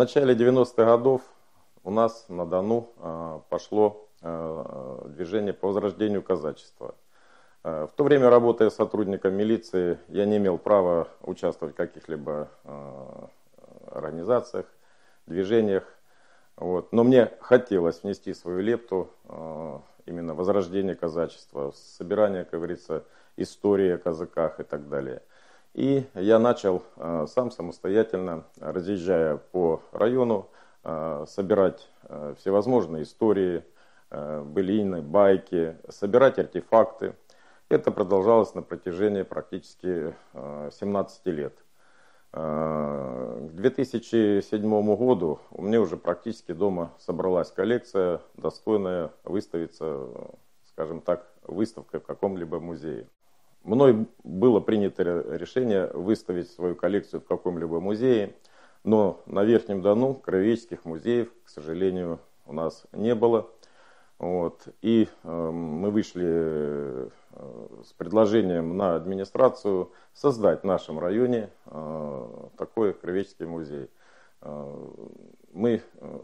[0.00, 1.20] начале 90-х годов
[1.84, 6.94] у нас на Дону э, пошло э, движение по возрождению казачества.
[7.64, 12.48] Э, в то время, работая сотрудником милиции, я не имел права участвовать в каких-либо
[13.90, 14.64] организациях,
[15.26, 15.84] движениях.
[16.56, 16.92] Вот.
[16.92, 19.10] Но мне хотелось внести свою лепту
[20.06, 23.04] именно возрождение казачества, собирание, как говорится,
[23.36, 25.20] истории о казаках и так далее.
[25.74, 30.48] И я начал э, сам самостоятельно, разъезжая по району,
[30.82, 33.64] э, собирать э, всевозможные истории,
[34.10, 37.14] былины, байки, собирать артефакты.
[37.68, 41.54] Это продолжалось на протяжении практически 17 лет.
[42.32, 50.08] К 2007 году у меня уже практически дома собралась коллекция, достойная выставиться,
[50.64, 53.06] скажем так, выставкой в каком-либо музее.
[53.62, 58.34] Мной было принято решение выставить свою коллекцию в каком-либо музее,
[58.84, 63.50] но на Верхнем Дону краеведческих музеев, к сожалению, у нас не было.
[64.18, 64.68] Вот.
[64.82, 67.08] И э, мы вышли э,
[67.84, 73.88] с предложением на администрацию создать в нашем районе э, такой краеведческий музей.
[74.42, 74.88] Э,
[75.52, 76.18] мы э,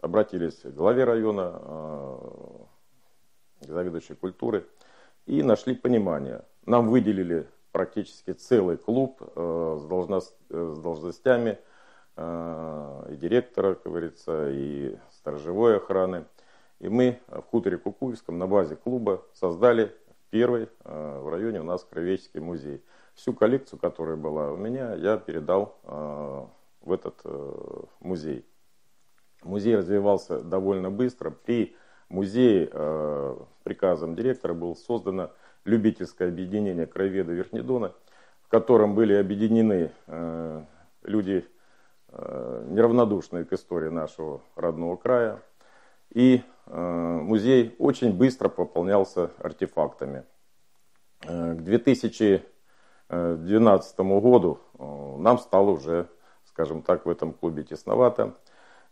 [0.00, 2.16] обратились к главе района, э,
[3.60, 4.66] к заведующей культуры,
[5.26, 6.44] и нашли понимание.
[6.66, 11.58] Нам выделили практически целый клуб э, э, с должностями
[12.16, 16.24] э, и директора, как говорится, и сторожевой охраны.
[16.78, 19.94] И мы в хуторе Кукуевском на базе клуба создали
[20.30, 22.82] первый в районе у нас Кровеческий музей.
[23.14, 27.22] Всю коллекцию, которая была у меня, я передал в этот
[28.00, 28.44] музей.
[29.44, 31.30] Музей развивался довольно быстро.
[31.30, 31.76] При
[32.14, 35.32] музее э, приказом директора было создано
[35.64, 37.92] любительское объединение краеведа Верхнедона,
[38.42, 40.62] в котором были объединены э,
[41.02, 41.44] люди
[42.08, 45.42] э, неравнодушные к истории нашего родного края.
[46.10, 50.22] И музей очень быстро пополнялся артефактами.
[51.20, 56.06] К 2012 году нам стало уже,
[56.44, 58.34] скажем так, в этом клубе тесновато.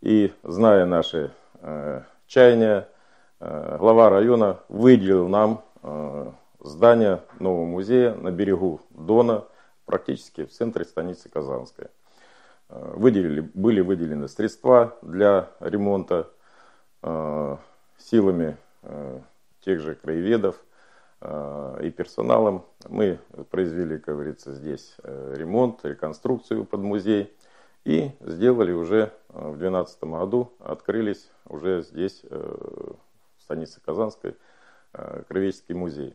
[0.00, 1.30] И зная наши
[2.26, 2.84] чаяния, Э,
[3.40, 6.30] глава района выделил нам э,
[6.60, 9.44] здание нового музея на берегу Дона,
[9.86, 11.86] практически в центре станицы Казанской.
[12.68, 16.28] Э, выделили, были выделены средства для ремонта
[17.96, 18.58] силами
[19.64, 20.62] тех же краеведов
[21.22, 22.66] и персоналом.
[22.90, 23.18] Мы
[23.50, 27.34] произвели, как говорится, здесь ремонт, реконструкцию под музей
[27.86, 32.22] и сделали уже в 2012 году, открылись уже здесь
[33.42, 34.36] станицы Казанской,
[34.92, 36.14] э, Кровеческий музей.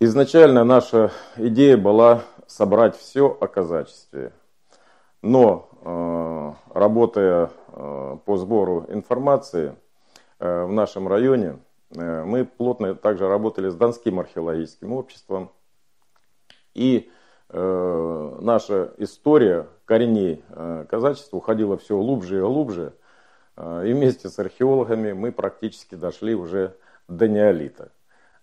[0.00, 4.32] Изначально наша идея была собрать все о казачестве.
[5.22, 9.74] Но э, работая э, по сбору информации
[10.40, 11.58] в нашем районе,
[11.90, 15.50] мы плотно также работали с Донским археологическим обществом.
[16.74, 17.10] И
[17.52, 20.44] наша история корней
[20.88, 22.94] казачества уходила все глубже и глубже–
[23.58, 26.76] и вместе с археологами мы практически дошли уже
[27.08, 27.90] до неолита.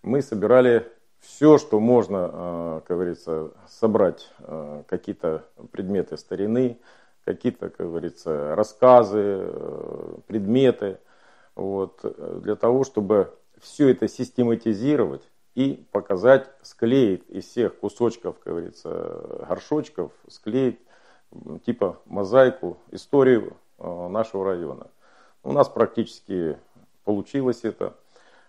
[0.02, 0.86] Мы собирали
[1.20, 6.78] все, что можно, а, как говорится, собрать, а, какие-то предметы старины,
[7.24, 9.52] какие-то, как говорится, рассказы,
[10.28, 10.98] предметы,
[11.56, 12.04] вот,
[12.42, 20.12] для того, чтобы все это систематизировать и показать, склеить из всех кусочков, как говорится, горшочков,
[20.28, 20.78] склеить
[21.64, 24.86] типа мозаику историю нашего района.
[25.46, 26.58] У нас практически
[27.04, 27.94] получилось это.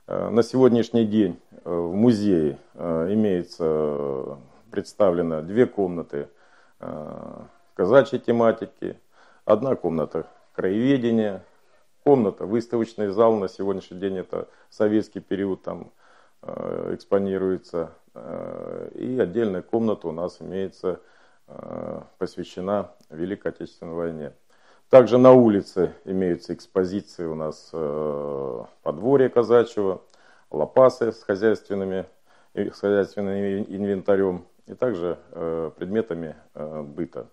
[0.08, 4.40] Э, на сегодняшний день э, в музее э, имеется
[4.72, 6.28] представлено две комнаты
[7.76, 9.00] казачьей тематики,
[9.46, 11.44] одна комната краеведения,
[12.04, 15.92] комната, выставочный зал, на сегодняшний день это советский период там
[16.44, 17.94] экспонируется,
[18.94, 21.00] и отдельная комната у нас имеется
[22.20, 24.34] посвящена Великой Отечественной войне.
[24.90, 30.02] Также на улице имеются экспозиции у нас э, подворье казачьего,
[30.50, 32.06] лопасы с, хозяйственными,
[32.54, 37.28] с хозяйственным инвентарем и также э, предметами э, быта.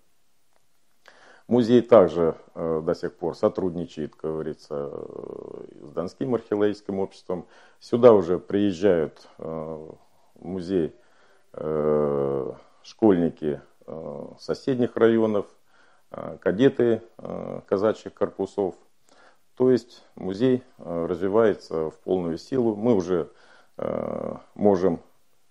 [1.46, 4.90] Музей также до сих пор сотрудничает, как говорится,
[5.82, 7.46] с Донским археологическим обществом.
[7.80, 9.28] Сюда уже приезжают
[10.40, 10.94] музей
[12.82, 13.60] школьники
[14.38, 15.63] соседних районов, Э,
[16.40, 18.74] кадеты э, казачьих корпусов.
[19.56, 22.76] То есть музей э, развивается в полную силу.
[22.76, 23.30] Мы уже
[24.54, 25.00] можем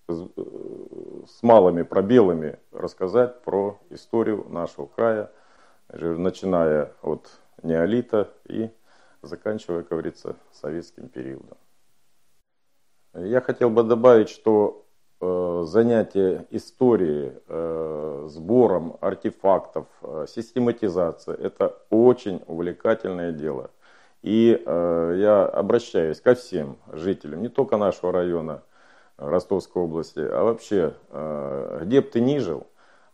[0.08, 5.30] с малыми пробелами рассказать про историю нашего края
[5.90, 7.30] начиная от
[7.64, 8.70] неолита и
[9.22, 11.58] заканчивая, как говорится, советским периодом.
[13.14, 14.83] Я хотел бы добавить, что э,
[15.66, 23.70] занятие историей, э, сбором артефактов, э, систематизация– это очень увлекательное дело.
[24.22, 28.62] И э, я обращаюсь ко всем жителям, не только нашего района,
[29.18, 32.66] Ростовской области, а вообще, э, где бы ты ни жил,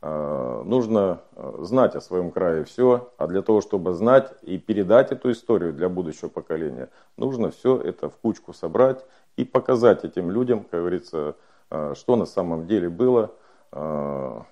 [0.02, 5.12] э, нужно э, знать о своем крае все, а для того, чтобы знать и передать
[5.12, 9.06] эту историю для будущего поколения, нужно все это в кучку собрать
[9.36, 11.36] и показать этим людям, как говорится,
[11.70, 13.32] что на самом деле было,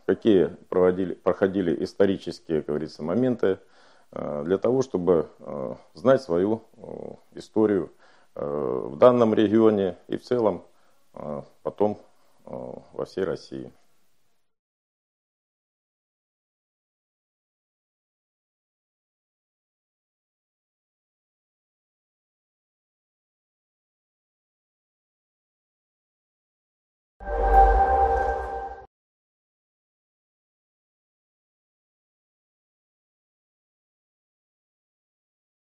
[0.06, 3.60] какие проводили, проходили исторические, как говорится, моменты,
[4.12, 5.28] для того, чтобы
[5.94, 6.62] знать свою
[7.34, 7.92] историю
[8.36, 10.64] в данном регионе и в целом
[11.64, 12.00] потом
[12.46, 13.72] во всей России.